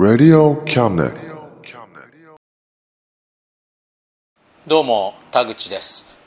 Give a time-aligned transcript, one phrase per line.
[0.00, 1.12] Radio Cabinet.
[4.66, 6.18] どうも田口です。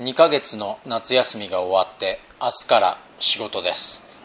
[0.00, 4.20] 2ヶ月の夏休みが終わって明日から仕事です。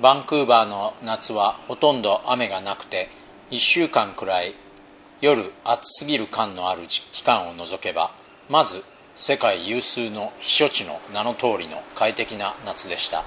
[0.00, 3.08] バンクーバーの夏はほとんど雨がなくて
[3.50, 4.54] 1週間くらい
[5.20, 8.12] 夜暑すぎる感のある期間を除けば
[8.48, 8.84] まず
[9.16, 13.24] 世界有数の避暑地の名の通りの快適な夏でした。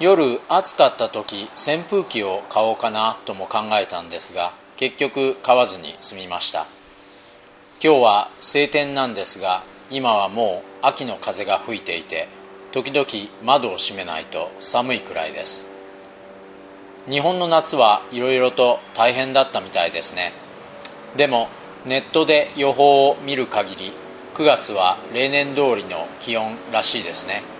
[0.00, 6.66] 夜暑かった時扇風機を買おうかなとも考えたんですが結局買わずに済みました。
[7.82, 12.28] 今日は晴天なんですが今はもう秋の風が吹いていて
[12.70, 13.06] 時々
[13.42, 15.76] 窓を閉めないと寒いくらいです。
[17.10, 20.32] 日本の夏はいろいろと大変だったみたいですね。
[21.16, 21.48] でも
[21.86, 23.92] ネットで予報を見る限り
[24.34, 27.57] 9月は例年通りの気温らしいですね。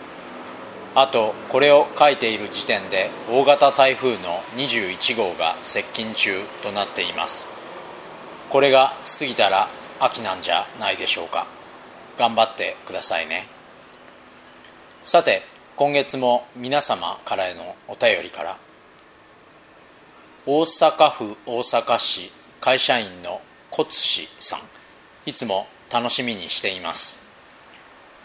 [1.00, 7.56] あとこれを書いている時点で大型台風の21号が接近中となっています。
[8.50, 9.69] これが過ぎたら
[10.00, 11.47] 秋なんじゃないでしょうか。
[12.19, 13.47] 頑張ってくださいね。
[15.04, 15.42] さて
[15.76, 18.58] 今月も皆様からへのお便りから
[20.47, 24.60] 大阪府大阪市会社員のコツ氏さん
[25.31, 27.25] いつも楽しみにしています。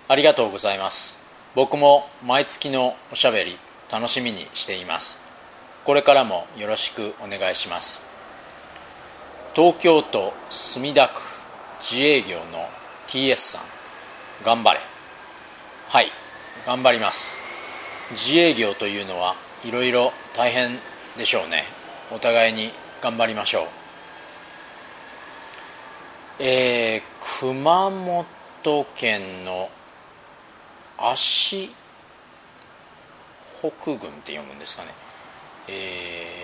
[0.08, 1.23] ありがとうございます。
[1.56, 3.58] 僕も毎月のおしゃべり
[3.92, 5.32] 楽しみにしています。
[5.86, 8.12] これからもよろしくお願いします。
[9.54, 11.22] 東京都墨田区
[11.80, 12.44] 自営業の
[13.06, 13.62] TS さん
[14.44, 14.80] 頑張れ。
[15.90, 16.08] はい
[16.66, 17.40] 頑張ります。
[18.12, 20.72] 自営業というのはいろいろ大変
[21.18, 21.62] でしょうね。
[22.12, 23.64] お互いに頑張りましょう。
[26.40, 27.02] えー、
[27.40, 28.26] 熊本
[28.96, 29.70] 県の
[31.06, 31.70] 足
[33.62, 34.90] 北軍って読むんですかね、
[35.68, 35.72] え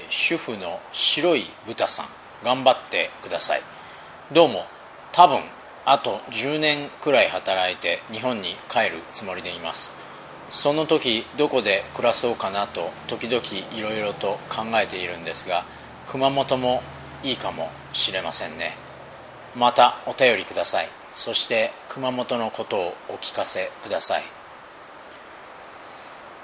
[0.06, 2.06] ー、主婦の白い豚さん
[2.44, 3.62] 頑張ってください。
[4.34, 4.66] どうも
[5.14, 5.40] 多分
[5.86, 9.98] あと10年くらい働いて日本に帰るつもりでいます。
[10.50, 13.42] その時どこで暮らそうかなと時々
[13.78, 15.64] いろいろと考えているんですが
[16.08, 16.82] 熊本も
[17.24, 18.72] いいかもしれませんね。
[19.56, 20.88] またお便りください。
[21.14, 24.39] そして熊本のことをお聞かせください。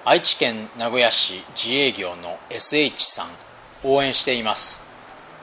[0.08, 3.28] 愛知県名古屋市自営業の SH さん
[3.84, 4.94] 応援しています。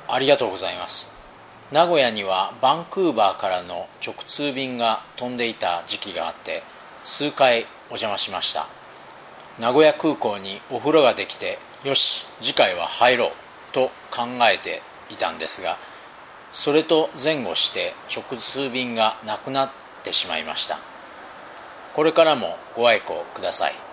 [0.09, 1.19] ありがとうございます。
[1.73, 6.62] 名古屋にはバンクーバーからの直通便が飛んでいた時期があって
[7.03, 8.69] 数回お邪魔しました。
[9.59, 13.31] 名古屋空港にお風呂ができてよし次回は入ろう
[13.73, 14.81] と考えて
[15.11, 15.76] いたんですが
[16.53, 19.70] それと前後して直通便がなくなっ
[20.05, 20.79] てしまいました。
[21.94, 23.92] これからもご愛顧ください。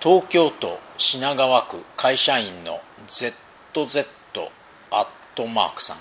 [0.00, 4.06] 東京都品川区会社員の ZZ
[4.92, 5.96] アットマークさん。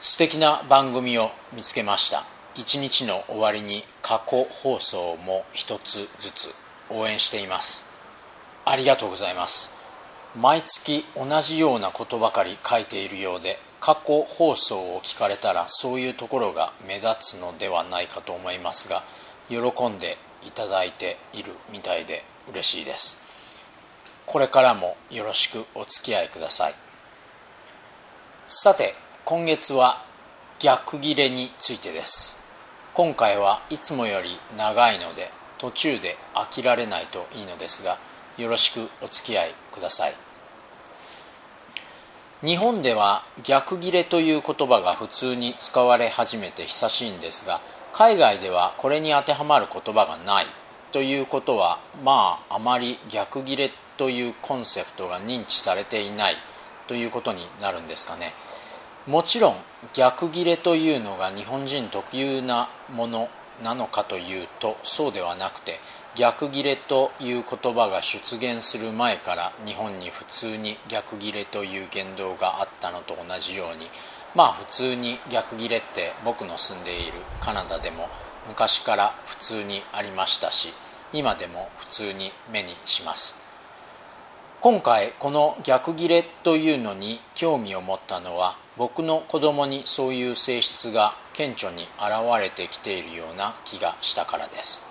[0.00, 2.24] 素敵な番組を見つけました。
[2.56, 6.54] 一日の終わりに過去放送も一つずつ
[6.90, 7.96] 応援しています。
[8.64, 9.80] ありがとうございます。
[10.34, 19.04] 毎月同じようなことばかり書いているようで過去放送を聞かれたらそういうところが目立つのではないかと思いますが
[19.48, 23.22] 喜んでいただいているみたいで嬉しいです。
[24.26, 26.74] これからもよろしくお付き合いください。
[28.46, 28.94] さて
[29.24, 30.02] 今月は
[30.58, 32.50] 逆切れについてです。
[32.94, 35.28] 今回はいつもより長いので
[35.58, 37.96] 途中で飽きられないといいのですが
[38.36, 40.12] よろしくお付き合いください。
[42.44, 47.60] 日本では逆切れという言葉が普通に使われ始めて久しいんですが
[47.92, 50.46] 海外ではこれに当てはまる言葉がない。
[50.92, 56.34] ということはまああまり逆切れというコンセプトが認知されていない
[56.86, 58.32] ということになるんですかね。
[59.06, 59.54] もちろん
[59.94, 63.28] 逆切れというのが日本人特有なもの
[63.64, 65.80] なのかというとそうではなくて
[66.14, 73.86] 逆ギレという言葉が出現する前から日本に普通に逆ギレという言動があったのと同じように
[74.34, 78.08] まあ普通に逆ギレって僕の住んでいるカナダでも
[78.48, 80.72] 昔から普通にありましたし
[81.12, 83.42] 今でも普通に目にします。
[84.60, 92.10] 今回この逆ギレというのに興味を持ったのは僕の子供にそういう性質が顕著に現
[92.40, 94.88] れてきているような気がしたからです。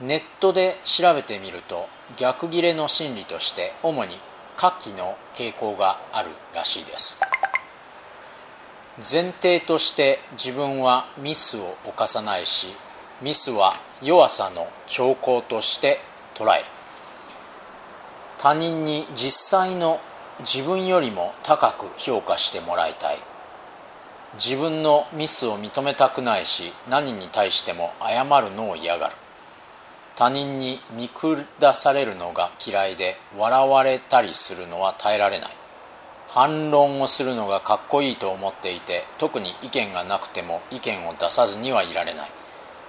[0.00, 4.14] ネットで調べてみると逆ギレの心理として主に
[4.56, 7.22] 下記の傾向があるらしいです。
[9.00, 12.66] 前提として自分はミスを犯さないし
[13.22, 16.00] ミスは弱さの兆候として
[16.34, 16.64] 捉える。
[18.38, 20.00] 他人に実際の
[20.40, 23.16] 自分よりも高く評価してもらいたい。
[24.34, 29.14] 自分のミスを認めたくないし何に対しても謝るのを嫌がる。
[30.14, 35.59] 他人に見下されるのが嫌いで笑われたりするのは耐えられない。
[36.32, 42.30] 反論をするのがかっこいいと思っていて特に意見がなくても意見を出さずにはいられない。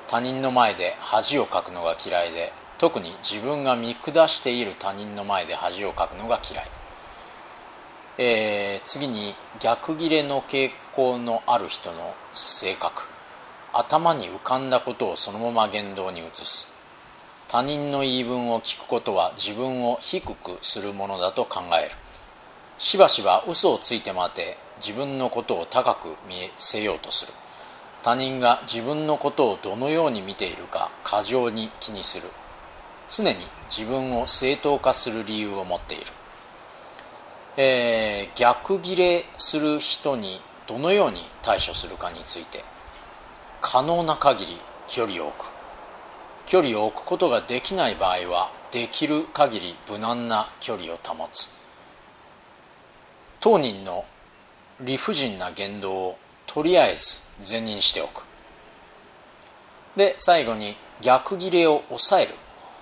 [0.08, 6.66] 他人の前で恥をかくのが嫌いで特に自分が見下している他人の前で恥をかくのが嫌い、
[8.18, 13.08] えー、次に逆ギレの傾向のある人の性格。
[13.74, 16.78] 頭に浮かんだことをそのまま言動に移す。
[17.48, 22.01] 他人の言い分を聞くことは自分を低くするものだと考える。
[22.82, 27.34] しばしば嘘をついてまで自分のことを高く見せようとする。
[28.02, 32.28] 他人が自分のことをどのように見ているか過剰に気にする。
[33.08, 33.36] 常に
[33.70, 36.06] 自分を正当化する理由を持っている、
[37.58, 42.64] えー、逆ギレする人にどのように対処するかについて
[43.62, 44.56] 可能な限り
[44.88, 45.52] 距離を置く。
[46.48, 51.61] 距離を置くことができない場合はできる限り無難な距離を保つ。
[53.42, 54.06] 当人の
[54.82, 58.24] 理不尽な言動をとりあえず善認しておく。
[59.96, 62.34] で最後に逆ギレを抑える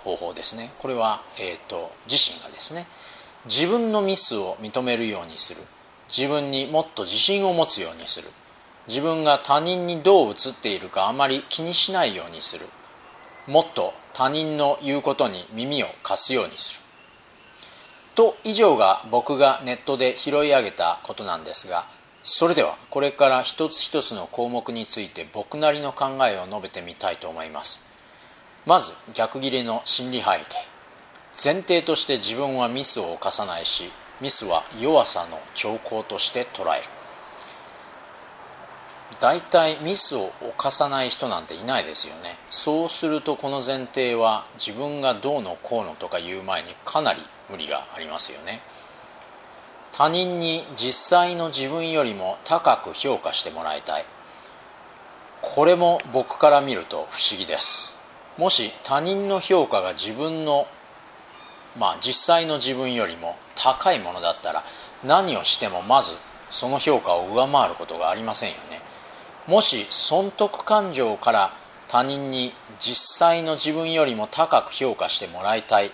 [0.04, 0.70] 方法ですね。
[0.80, 2.86] これは、えーと、自身がですね
[3.46, 5.62] 自分のミスを認めるようにする。
[6.10, 8.30] 自分にもっと自信を持つようにする。
[8.90, 12.66] 自分が他人にどう映っているかあまり気にしないようにする。
[13.48, 16.79] もっと他人の言うことに耳を貸すようにする。
[18.20, 21.86] と以上が僕がネットで拾い上げたことなんですが
[22.22, 27.98] それではこれから一つ一つの項目について僕なりの考えを述べてみたいと思います。
[28.66, 30.36] まず逆切れの心理背景。
[31.42, 36.84] 前提として自分はミスを犯さないしミスは弱さの兆候として捉える。
[39.22, 42.32] 大体ミスを犯さない人なんていないですよね。
[42.50, 48.60] そうするとこの前提は自分がどうのこうのとか言う前にかなり無理がありますよね。
[49.92, 54.06] 他人に実際の自分よりも高く評価してもらいたい。
[55.42, 58.00] これも僕から見ると不思議です。
[58.38, 60.68] もし他人の評価が自分の
[61.78, 64.64] まあ実際の自分よりも高いものだったら
[65.06, 66.16] 何をしてもまず
[66.50, 68.82] その評価を上回ることがありませんよね。
[69.48, 71.54] もし損得感情から
[71.88, 75.92] 他人に実際の自分よりも高く評価してもらいたい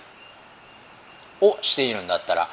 [1.41, 2.49] をしているんだったら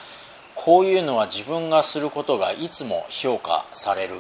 [0.54, 4.14] こういうのは自分がすることがいつも評価される。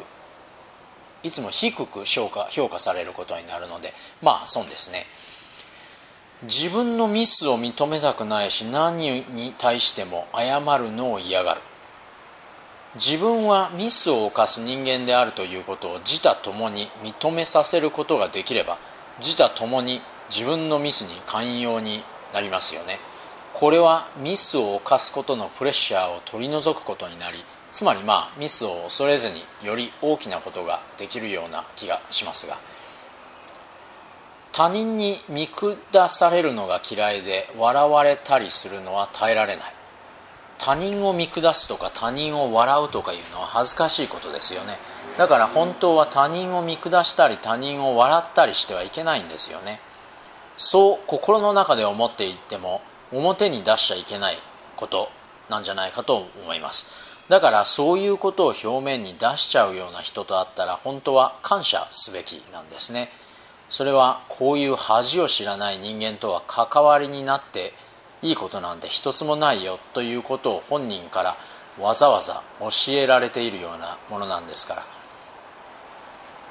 [1.22, 3.92] いつも低く評価評価されることになるので
[4.22, 5.04] まあ損ですね。
[6.42, 11.60] 自分のミスを認めたくないし何に対しても謝るのを嫌がる。
[12.94, 18.76] 自分はミスを犯す人間であるということを自他ともに認めさせることができれば
[19.18, 22.02] 自他ともに自分のミスに寛容に
[22.34, 22.98] なりますよね。
[23.62, 27.38] これはミスを犯すことのプレッシャーを取り除くことになり
[27.70, 32.56] つまりまあミスを恐れずにより大きなことができるような気がしますが
[34.50, 39.64] 他人に見下されるのが嫌いで笑われたりするのは耐えられない。
[40.58, 44.76] 他人を見下すとか他人を笑うとかいうのは恥ずかしいことですよね。
[45.16, 49.78] だから本当は他人を見下したり他人を笑ったりしてはいけないんですよね。
[50.58, 54.36] そう心の中で思っていっても表に出しちゃいけない
[54.76, 55.10] こと
[55.48, 56.92] なんじゃないかと思います。
[57.28, 63.08] だからそういうことを表面に出しちゃうような人と会ったら本当は感謝すべきなんですね。
[63.68, 67.72] それはこういう恥を知らない人間とは関わりになって
[68.20, 71.36] いいことなんて一つもないよということを本人から
[71.80, 74.82] わざわざ教えられているようなものなんですから。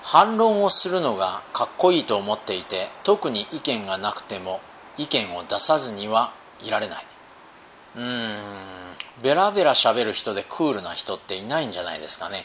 [0.04, 4.60] 反論をするのがかっこいいと思っていて特に意見がなくても
[4.98, 7.06] 意見を出さずにはいられない。
[7.96, 8.92] うーん。
[9.22, 12.44] ベラベラ喋る人でクールな人っていないんじゃないですかね。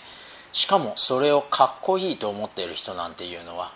[0.53, 3.73] しかもそれをかっこいいと思っている人なんていうのは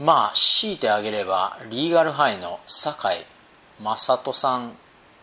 [0.00, 4.72] まあ強いてあげればリーガルハイの酒井正人さん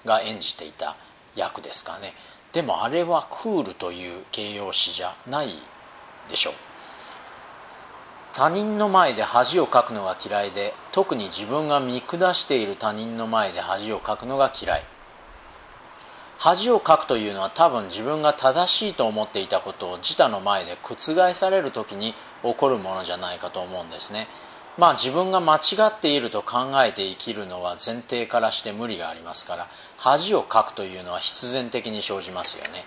[0.05, 0.95] が演じていた
[1.35, 2.13] 役ですかね。
[2.53, 5.49] でもあれはクールという形容詞じゃない
[6.29, 6.53] でしょう。
[8.37, 14.83] 他人の前で恥をかくのが嫌いで特に自分が見下している他人の前で恥をかくのが嫌い。
[16.37, 22.13] 恥をかくというのは多分自分が正しいと思っていたことを自他の前で覆される時に
[22.43, 24.27] 起こるものじゃないかと思うんですね。
[24.77, 32.83] まあ自分が間違っていると考えて生きるのは前提からして無理がありますから恥をかくというのは必然的に生じますよね。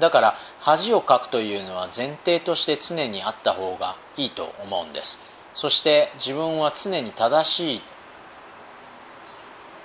[0.00, 5.30] だから恥をかくというのは前提として常にあった方がいいと思うんです。
[5.54, 7.82] そして自分は常に正しい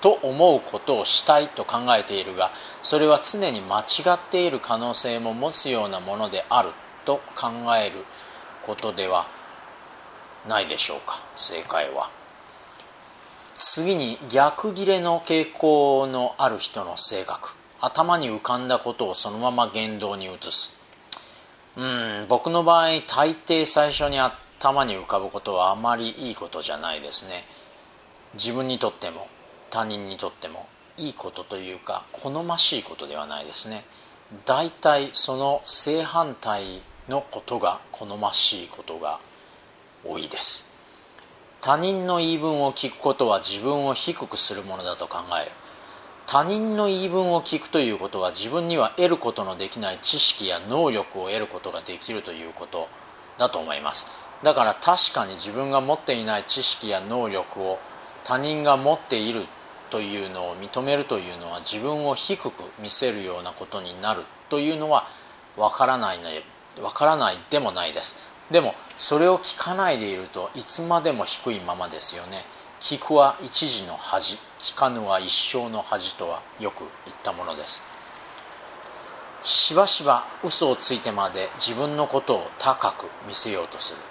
[0.00, 2.50] と思うことをしたいと考えているが
[2.82, 6.70] それは常に間違っている可能性も持つようなものである
[7.04, 8.04] と考える
[8.64, 9.26] ことでは
[10.48, 11.20] ないでしょうか。
[11.34, 12.08] 正解は。
[13.54, 17.55] 次に逆ギレの傾向のある人の性格。
[17.80, 20.84] 頭に浮かんだことをそのまま言動に移す。
[21.76, 27.44] うん僕の場合大抵最初に頭に浮かぶことはあまりいいことじゃないですね。
[28.34, 29.28] 自分にとっても
[29.70, 30.66] 他人にとっても
[30.96, 33.84] いいことというか好ましいことではないですね。
[34.44, 36.64] 大体その正反対
[37.08, 39.20] のことが好ましいことが
[40.04, 40.76] 多いです。
[41.60, 45.50] 他人の言い分を聞くことは自分を低くするものだと考える。
[46.26, 52.88] 他人の言い分を聞くということは自分には得ることのできない知識や能力を得ることができるということ
[53.38, 54.10] だと思います。
[54.42, 57.78] だから確かに自分が持っていない知識や能力を
[58.24, 59.42] 他人が持っている
[59.90, 62.52] というのを認めるというのは自分を低く
[62.82, 65.06] 見せるようなことになるというのは
[65.56, 66.18] わからない
[66.82, 68.32] わからないでもないです。
[68.50, 72.44] でもそれを聞かないでいるといつまでも低いままですよね。
[72.80, 77.82] 聞くは一時の恥聞かぬは一生の恥とはよく言ったものです。
[79.42, 84.02] しばしば嘘をついてまで自分のことを高く見せようとする。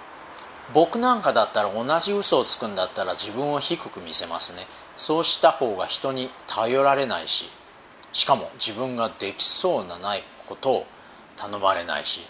[0.73, 4.65] 僕なんかだったら同じ嘘をつくんだったら自分を低く見せますね。
[4.97, 7.49] そうした方が人に頼られないし
[8.13, 10.87] しかも自分ができそうなないことを
[11.35, 12.21] 頼まれないし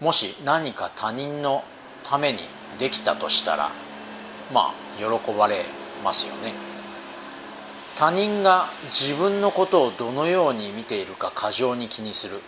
[0.00, 1.62] もし何か他人の
[2.02, 2.38] ために
[2.78, 3.70] できたとしたら
[4.52, 5.56] まあ喜ばれ
[6.04, 6.52] ますよね。
[7.96, 12.40] 他人が自分のことをどのように見ているか過剰に気にする。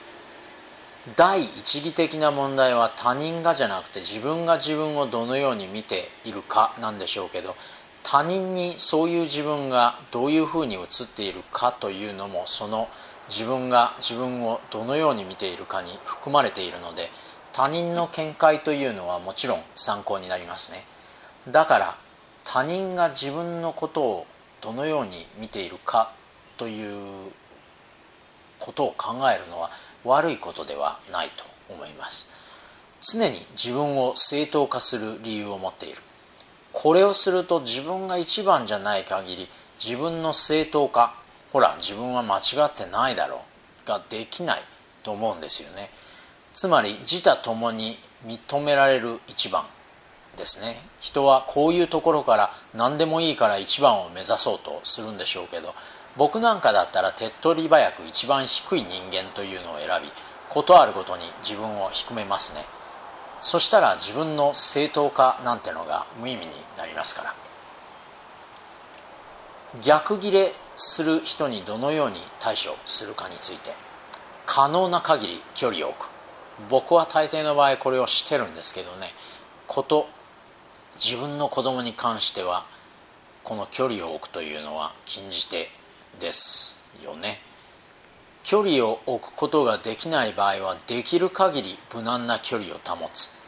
[1.17, 7.55] 第一義的な問題は他人がじゃなくて自分が自分をどのように見ているかなんでしょうけど
[8.03, 10.83] 他人にそういう自分がどういうふうに映っ
[11.15, 12.89] ているかというのもその
[13.29, 17.09] 自分が自分をどのように見ているかに含まれているので
[17.53, 20.79] 他人の見解というのはもちろん参考になりますね。
[21.51, 21.97] だから
[22.51, 24.27] 他人が自分のことを
[24.63, 26.13] どのように見ているか
[26.57, 27.31] という
[28.59, 29.69] ことを考えるのは
[30.05, 32.33] 悪いことではないと思います。
[33.03, 35.99] 常に自分を正当化する理由を持っている。
[36.73, 39.47] これをすると自分が一番じゃない限り
[39.79, 41.15] 自分の正当化
[41.53, 43.43] ほら自分は間違ってないだろ
[43.85, 44.61] うができない
[45.03, 45.91] と思うんですよね。
[46.55, 49.65] つまり自他ともに認められる一番。
[50.39, 50.77] ですね。
[51.01, 55.75] 人はこういうところから何でもいいから一番を目指そうとするんでしょうけど
[56.17, 60.09] 僕なんかだったら手っ取り早く一番低い人間というのを選び
[60.49, 62.63] 事あるごとに自分を低めますね。
[63.41, 67.35] そしたら自分の正当化なんてのが無意味になりますから。
[69.83, 73.75] 逆ギレする人にどのように対処するかについて
[74.47, 76.11] 可能な限り距離を置く。
[76.69, 79.09] 僕は大抵の場合これをしてるんですけどね。
[79.67, 80.09] こと
[81.03, 82.65] 自分の子供に関しては
[83.45, 85.69] この距離を置くというのは禁じ手
[86.21, 87.39] ですよね。
[88.43, 93.39] 距離を置くことができない場合はできる限り無難な距離を保つ。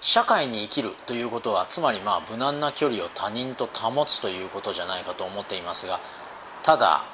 [0.00, 5.98] 社会に生きるということはつまりまあ無難な距離を他人と保つということじゃないかと思っていますが
[6.62, 7.04] ただ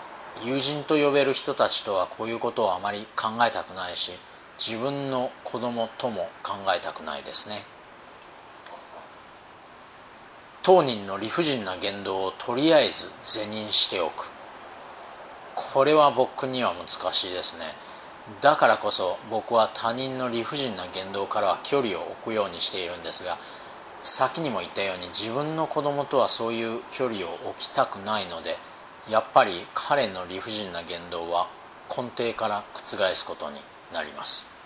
[0.44, 4.10] 友人と呼べる人たちとはこういうことをあまり考えたくないし
[4.58, 7.79] 自分の子供とも考えたくないですね。
[10.62, 14.30] 当人の理不尽な言動をとりあえず是認しておく。
[15.54, 17.90] これは僕には難しいですね。
[18.40, 23.38] だからこそ僕は他人の理不尽な言動からは距離を置くようにしているんですが
[24.02, 28.56] 先にも言ったように自分の子供とはそういう距離を置きたくないので
[29.08, 31.48] やっぱり彼の理不尽な言動は
[31.88, 33.56] 根底から覆すことに
[33.92, 34.56] なります。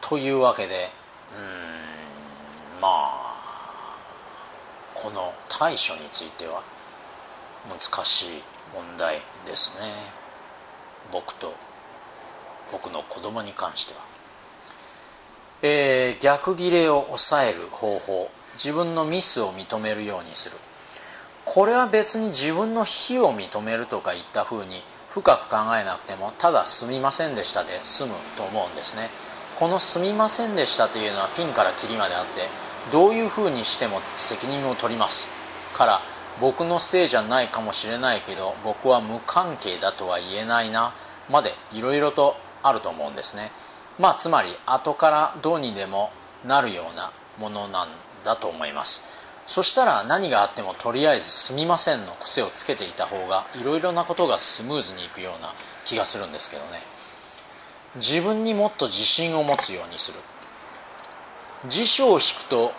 [0.00, 0.90] というわけで
[1.38, 3.21] うんまあ
[5.02, 6.62] この対処については
[7.68, 8.42] 難しい
[8.72, 9.16] 問題
[9.46, 9.86] ですね。
[11.10, 11.52] 僕と
[12.70, 14.00] 僕の子供に関しては、
[15.62, 18.30] えー、逆ギレを抑える方法。
[18.54, 20.56] 自分のミスを認めるようにする。
[21.44, 29.10] これは別に自分の非を認めるとか言ったふうに深く考えなくてもただ「すみませんでした」で済むと思うんですね。
[29.58, 32.48] この「すみませんでした」というのはピンからキリまであって
[32.90, 35.28] どういうふうにしても責任を取ります。
[35.74, 36.00] から
[36.40, 40.92] 僕のせいじゃないかもしれないけど僕は無関係だとは言えないな
[41.30, 43.50] までいろいろとあると思うんですね。
[43.98, 46.10] まあつまり後からどうにでも
[46.46, 47.88] なるようなものなん
[48.24, 49.12] だと思います。
[49.46, 55.52] そしたら何があってもとりあえず「すみません」の癖をつけていた方がいろいろなことがスムーズにいくような
[55.84, 56.80] 気がするんですけどね。
[57.96, 60.18] 自分にもっと自信を持つようにする。
[61.68, 62.72] 辞書を引くと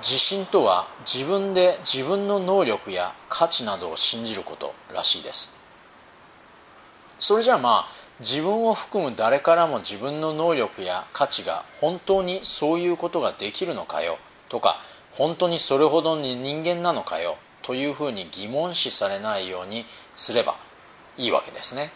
[0.00, 5.60] 自信とは自分で自分の能力や価値などを信じることらしいです。
[7.18, 7.88] それじゃあまあ
[8.20, 14.80] 自分を含む誰からも自分の能力や価値が本当にそういうことができるのかよとか
[15.12, 19.84] 本当にそれほどに人間なのかよというふうに疑問視されないように
[20.16, 20.56] すれば
[21.18, 21.90] いいわけですね。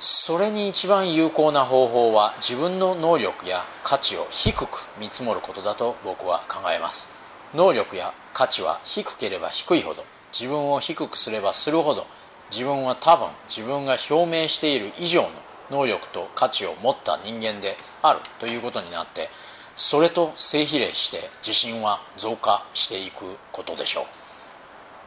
[0.00, 4.68] それに一番有効な方法は自分の能力や価値を低く
[5.00, 7.18] 見積もることだと僕は考えます。
[7.52, 12.06] 能力や価値は低ければ低いほど自分を低くすればするほど
[12.52, 15.28] 自分は多分自分が表明している以上の
[15.70, 19.28] 能力と価値を持った人間であるということになって
[19.74, 24.04] それと正比例して自信は増加していくことでしょう。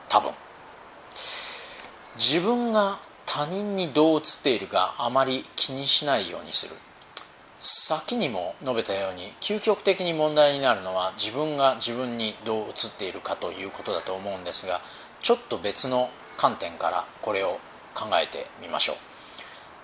[0.10, 0.32] 多分。
[2.18, 2.98] 自分が
[3.34, 6.76] 他人にどう映っているかあまり気にしないようにする。
[7.62, 14.82] 先にも述べたように究極的に問題になるのは自分が自分にどう映っているかということだと思うんですが
[15.22, 17.60] ちょっと別の観点からこれを
[17.96, 18.96] 考えてみましょう。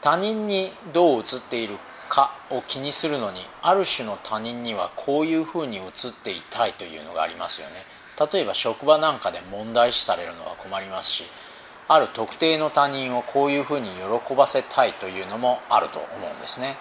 [0.01, 1.77] 他人にどう映っている
[2.09, 5.83] かを気にするのにある種の他人にはこういうふうに映っ
[6.21, 7.75] ていたいというのがありますよね。
[8.33, 11.23] 例えば職場なんかで問題視されるのは困りますし
[11.87, 13.89] ある特定の他人をこういうふうに
[14.25, 16.75] 喜ばせたいというのもあると思うんですね。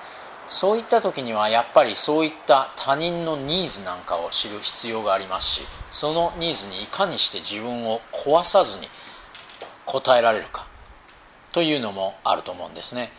[0.48, 8.86] そういった時にはやっぱりそういった他人のニーズなんかを知る必要がありますしそのニーズにいかにして自分を壊さずに
[9.86, 10.66] 応えられるか。
[11.52, 13.10] というのもあると思うんですね。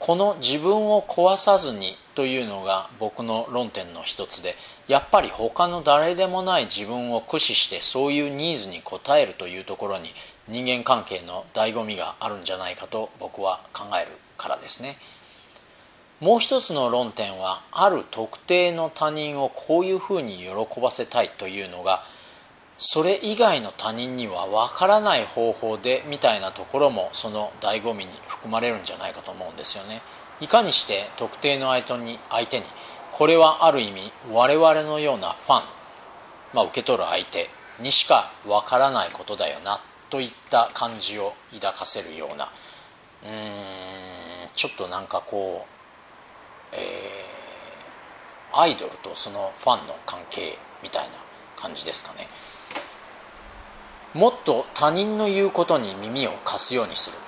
[0.00, 4.54] この自分を壊さずにというのが僕の論点の一つで
[4.88, 10.08] やっぱり他の誰でもない自分を駆使してそういうニーズに応えるというところに
[10.48, 14.96] 人間関係の醍醐味があるんじゃないかと僕は考えるからですね。
[16.20, 22.02] もう一つの論点はある特定の他人をこういうふうに喜ばせたいというのが
[22.78, 30.02] それ以外の他人には分からない方法でみたいなところもその醍醐味に含まれるんじゃないかと思うんですよね。
[30.40, 32.64] いかにして特定の相手に相手に
[33.12, 35.62] これはある意味我々のようなファン、
[36.52, 37.48] まあ、受け取る相手
[37.80, 39.80] にしか分からないことだよな。
[40.14, 42.44] といった感じを抱かせるような。
[42.44, 43.32] うーん
[44.54, 51.14] ちょっとなんかこう、えー、アイドルとそのファンの関係みたいな
[51.56, 52.28] 感じですかね。
[54.14, 57.18] もっと他人の言うことに耳を貸すようにする。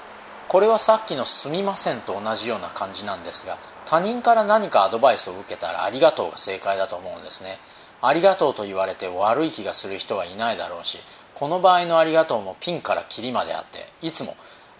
[0.46, 7.58] これはさっきの「すみません」と同じような感じなんですが他人から何かアドバイスを受けたら「ありがとう」が正解だと思うんですね。
[8.00, 10.98] ありがとうと言われて悪い気がする人はいないだろうし
[11.38, 14.34] この場合のありがとうもピンからキリまであっていつも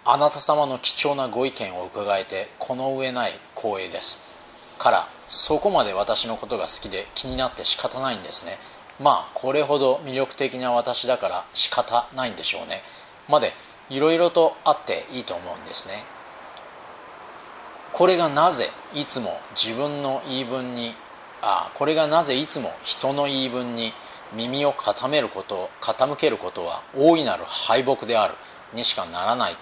[0.06, 4.78] あなた様の貴重なご意見を伺えてこの上ない光栄です。
[4.78, 8.52] からそこまで私のことが好きで気になって仕方ないんですね。
[8.98, 12.80] まあこれほど魅力的な私だから仕方ないんでしょうね。
[13.28, 13.52] まで
[13.90, 16.04] いろいろとあっていいと思うんですね。
[17.92, 20.94] これがなぜいつも自分の言い分に
[21.42, 23.92] あこれがなぜいつも人の言い分に
[24.34, 28.34] 耳を傾めること傾けることは大いなる敗北である
[28.74, 29.52] にしかならない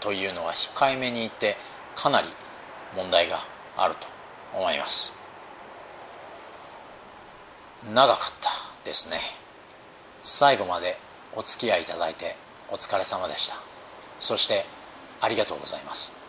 [0.00, 1.56] というのは控えめに言って
[1.94, 2.28] かなり
[2.96, 3.40] 問題が
[3.76, 4.06] あると
[4.54, 5.18] 思います。
[7.94, 8.50] 長かった
[8.84, 9.18] ですね。
[10.22, 10.96] 最後まで
[11.34, 12.36] お付き合いいただいて
[12.70, 13.56] お疲れ様でした。
[14.18, 14.64] そして
[15.20, 16.20] ありがとうございます。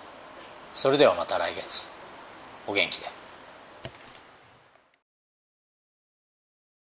[0.74, 1.90] それではまた来月。
[2.68, 3.21] お元気で。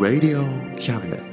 [0.00, 0.48] Radio
[0.80, 1.29] Cabinet.